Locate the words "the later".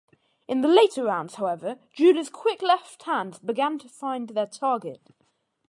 0.61-1.03